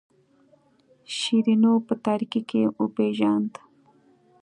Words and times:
شیرینو 1.17 1.73
په 1.87 1.93
تاریکۍ 2.05 2.41
کې 2.49 2.61
وپیژاند. 2.79 3.51